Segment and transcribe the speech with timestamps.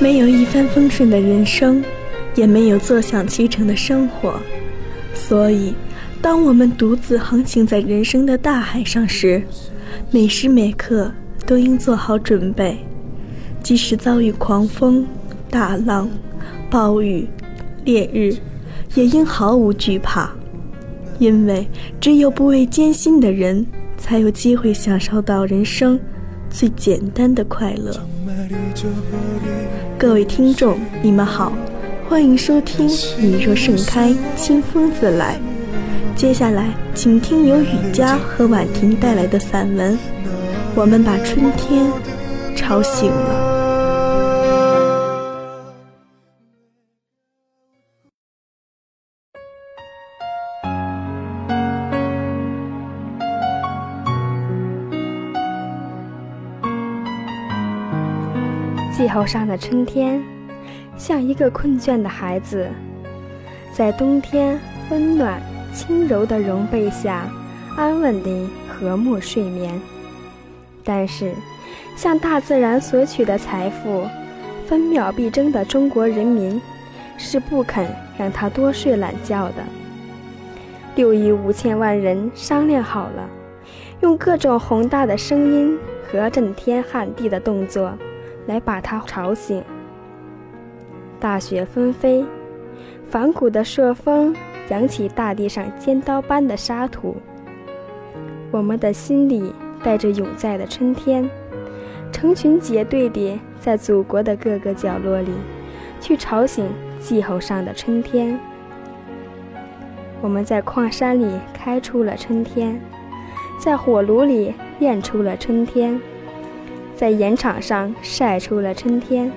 [0.00, 1.82] 没有一帆风顺的人生，
[2.36, 4.38] 也没有坐享其成的生活。
[5.12, 5.74] 所以，
[6.22, 9.42] 当我们独自航行在人生的大海上时，
[10.12, 11.10] 每时每刻
[11.44, 12.78] 都应做好准备，
[13.60, 15.04] 即使遭遇狂风、
[15.50, 16.08] 大浪、
[16.70, 17.26] 暴雨、
[17.84, 18.36] 烈日，
[18.94, 20.30] 也应毫无惧怕。
[21.18, 21.66] 因为
[22.00, 25.98] 只有不畏艰辛的人，才有机会享受到人生
[26.48, 27.92] 最简单的快乐。
[29.98, 31.52] 各位听众，你们好，
[32.08, 32.88] 欢迎收听
[33.18, 35.36] 《你若盛开，清风自来》。
[36.18, 39.94] 接下来，请听由雨佳和婉婷带来的散文
[40.74, 41.86] 《我们把春天
[42.56, 43.44] 吵醒了》。
[58.98, 60.20] 气候上的春天，
[60.96, 62.68] 像一个困倦的孩子，
[63.72, 64.58] 在冬天
[64.90, 65.40] 温暖
[65.72, 67.22] 轻柔的绒被下，
[67.76, 69.80] 安稳地和睦睡眠。
[70.82, 71.32] 但是，
[71.94, 74.04] 向大自然索取的财富，
[74.66, 76.60] 分秒必争的中国人民，
[77.16, 77.86] 是不肯
[78.18, 79.62] 让他多睡懒觉的。
[80.96, 83.30] 六亿五千万人商量好了，
[84.00, 85.78] 用各种宏大的声音
[86.10, 87.92] 和震天撼地的动作。
[88.48, 89.62] 来把他吵醒。
[91.20, 92.24] 大雪纷飞，
[93.08, 94.34] 反骨的朔风
[94.70, 97.16] 扬起大地上尖刀般的沙土。
[98.50, 99.52] 我们的心里
[99.84, 101.28] 带着永在的春天，
[102.10, 105.32] 成群结队地在祖国的各个角落里，
[106.00, 106.66] 去吵醒
[106.98, 108.40] 气候上的春天。
[110.22, 112.80] 我们在矿山里开出了春天，
[113.60, 116.00] 在火炉里炼出了春天。
[116.98, 119.30] 在盐场上晒出了春天，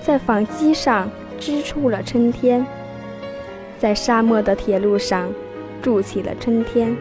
[0.00, 1.10] 在纺机上
[1.40, 2.64] 织出了春天，
[3.80, 5.28] 在沙漠的铁路上
[5.82, 6.96] 筑起了春天，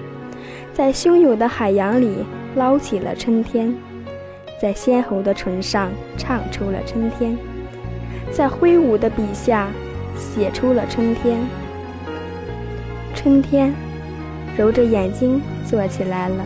[0.73, 3.71] 在汹涌的海洋里捞起了春天，
[4.59, 7.37] 在鲜红的唇上唱出了春天，
[8.31, 9.67] 在挥舞的笔下
[10.17, 11.37] 写出了春天。
[13.13, 13.71] 春天
[14.57, 16.43] 揉着眼睛坐起来了，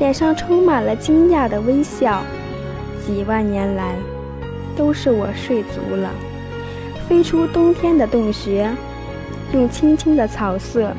[0.00, 2.20] 脸上充满了惊讶的微笑。
[3.08, 3.94] 几万年来，
[4.76, 6.10] 都是我睡足了，
[7.08, 8.70] 飞出冬天的洞穴，
[9.54, 10.92] 用青青的草色，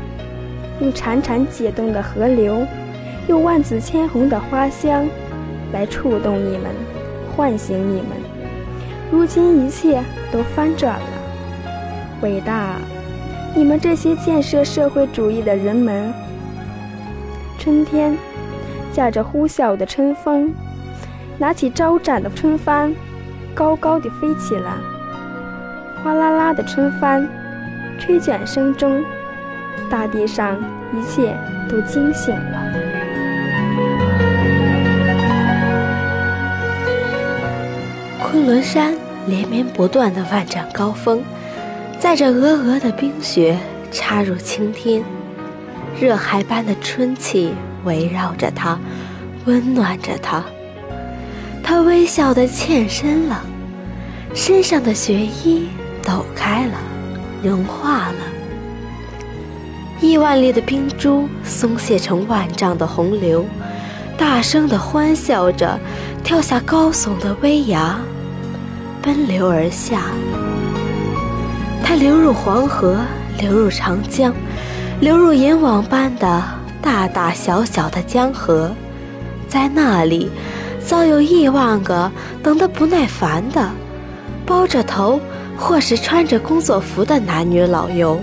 [0.81, 2.65] 用潺潺解冻的河流，
[3.27, 5.07] 用万紫千红的花香，
[5.71, 6.71] 来触动你们，
[7.37, 8.17] 唤醒你们。
[9.11, 11.07] 如今一切都翻转了，
[12.23, 12.77] 伟大，
[13.55, 16.11] 你们这些建设社会主义的人们！
[17.59, 18.17] 春天，
[18.91, 20.51] 驾着呼啸的春风。
[21.39, 22.93] 拿起招展的春帆，
[23.55, 24.73] 高高的飞起来。
[26.03, 27.25] 哗啦啦的春帆，
[27.97, 29.01] 吹卷声中，
[29.89, 30.57] 大地上
[30.93, 31.33] 一切
[31.69, 32.73] 都惊醒了。
[38.21, 38.93] 昆仑山
[39.25, 41.23] 连绵不断的万丈高峰，
[41.97, 43.57] 载着鹅鹅的冰雪
[43.91, 45.01] 插入青天，
[45.97, 47.53] 热海般的春气
[47.85, 48.77] 围绕着它，
[49.45, 50.43] 温暖着它。
[51.69, 53.43] 他微笑地欠身了，
[54.33, 55.69] 身上的雪衣
[56.01, 56.73] 抖开了，
[57.43, 58.15] 融化了。
[60.01, 63.45] 亿万粒的冰珠松懈成万丈的洪流，
[64.17, 65.79] 大声地欢笑着，
[66.23, 67.95] 跳下高耸的危崖，
[68.99, 70.05] 奔流而下。
[71.83, 72.97] 它流入黄河，
[73.39, 74.33] 流入长江，
[75.01, 76.43] 流入银网般的
[76.81, 78.71] 大大小小的江河，
[79.47, 80.31] 在那里。
[80.89, 82.11] 早有亿万个
[82.41, 83.69] 等得不耐烦的，
[84.43, 85.19] 包着头
[85.55, 88.19] 或是穿着工作服的男女老幼，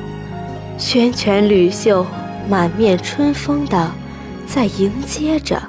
[0.77, 2.05] 轩拳履袖，
[2.49, 3.93] 满面春风的
[4.49, 5.63] 在迎接着，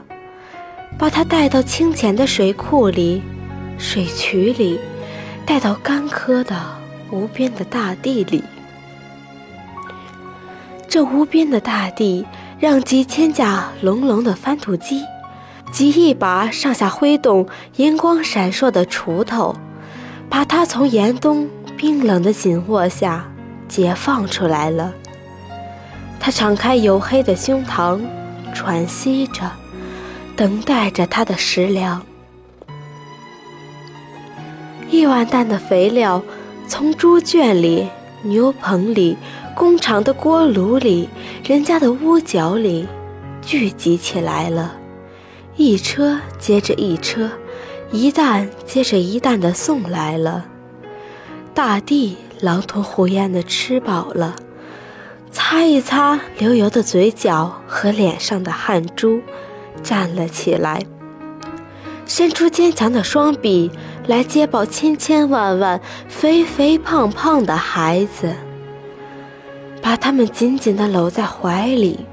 [0.98, 3.22] 把他带到清浅的水库里、
[3.78, 4.80] 水渠里，
[5.46, 6.60] 带到干涸的
[7.12, 8.44] 无边的大地里。
[10.90, 12.26] 这无边的大地，
[12.60, 15.04] 让几千架隆隆的翻土机。
[15.72, 19.56] 及一把上下挥动、银光闪烁的锄头，
[20.30, 23.30] 把他从严冬冰冷的紧握下
[23.68, 24.94] 解放出来了。
[26.19, 28.00] 他敞开黝黑的胸膛，
[28.54, 29.52] 喘息着，
[30.36, 32.02] 等待着他的食粮。
[34.90, 36.24] 一万担的肥料
[36.68, 37.90] 从猪圈里、
[38.24, 39.18] 牛棚里、
[39.54, 41.10] 工厂的锅炉里、
[41.44, 42.88] 人家的屋角里
[43.42, 44.77] 聚集起来了。
[45.57, 47.31] 一车接着一车，
[47.92, 50.45] 一担接着一担的送来了。
[51.56, 54.36] 大地狼吞虎咽地吃饱了，
[55.31, 59.19] 擦一擦流油的嘴角和脸上的汗珠，
[59.81, 60.83] 站了起来，
[62.06, 63.71] 伸出坚强的双臂
[64.06, 68.36] 来接抱千千万万肥肥胖胖的孩子，
[69.81, 72.06] 把他们紧紧地搂在怀里。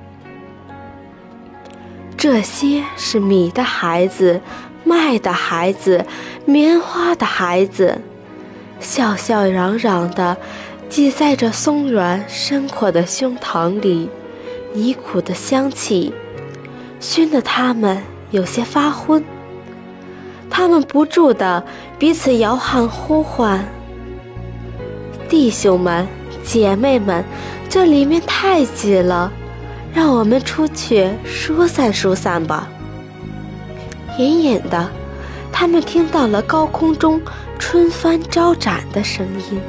[2.25, 4.41] 这些是米的孩子，
[4.82, 6.06] 麦的孩子，
[6.47, 8.00] 棉花的孩子，
[8.81, 10.35] 笑笑嚷嚷的
[10.88, 14.09] 挤在这松软深阔的胸膛里，
[14.73, 16.15] 泥苦的香气
[16.99, 19.23] 熏得他们有些发昏。
[20.49, 21.62] 他们不住的
[21.99, 23.62] 彼此摇喊呼唤
[25.29, 26.09] ：“弟兄们，
[26.43, 27.23] 姐妹们，
[27.69, 29.31] 这里面太挤了。”
[29.94, 32.69] 让我们出去疏散疏散吧。
[34.19, 34.91] 隐隐的，
[35.52, 37.23] 他们听到了高空中
[37.58, 39.61] 春帆招展的声音。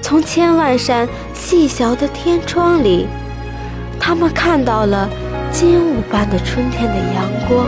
[0.00, 3.06] 从千万扇细小的天窗里，
[4.00, 5.08] 他们看到了
[5.50, 7.66] 金雾般的春天的阳光。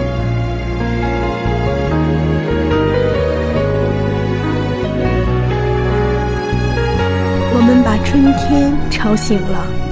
[7.54, 9.87] 我们把春天吵醒了。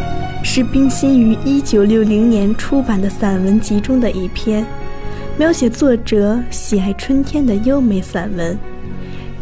[0.48, 4.64] 是冰心于一九六零年出版的散文集中的一篇，
[5.36, 8.56] 描写作者喜爱春天的优美散文。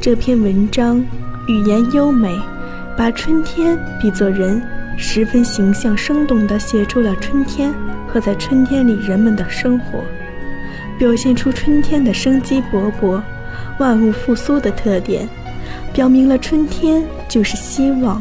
[0.01, 0.99] 这篇文章
[1.47, 2.35] 语言优美，
[2.97, 4.61] 把春天比作人，
[4.97, 7.73] 十分形象生动地写出了春天
[8.09, 10.01] 和在春天里人们的生活，
[10.99, 13.21] 表现出春天的生机勃勃、
[13.79, 15.29] 万物复苏的特点，
[15.93, 18.21] 表明了春天就是希望，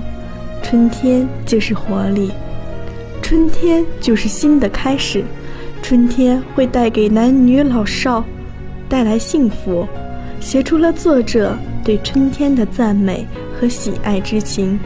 [0.61, 2.29] 春天就是活力。
[3.33, 5.23] 春天就是新的开始，
[5.81, 8.23] 春天会带给男女老少
[8.87, 9.87] 带来幸福，
[10.39, 13.25] 写出了作者对春天的赞美
[13.59, 14.79] 和喜爱之情，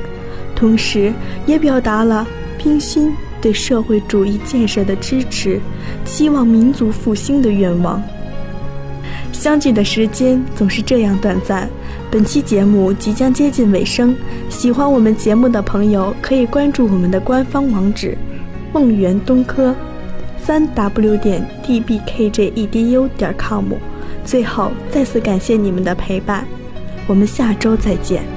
[0.56, 1.12] 同时
[1.46, 2.26] 也表达了
[2.58, 5.60] 冰心对社会主义建设的支持，
[6.06, 8.02] 期望民族复兴的愿望。
[9.34, 11.70] 相聚的时间总是这样短暂，
[12.10, 14.16] 本期节目即将接近尾声，
[14.48, 18.18] 喜欢我们节目的朋友可以关注我们的官方网址。
[18.74, 19.76] 梦圆东科，
[20.38, 23.66] 三 w 点 dbkjedu 点 com。
[24.26, 26.46] 最后，再次感谢你们的陪伴，
[27.08, 28.37] 我们下周再见。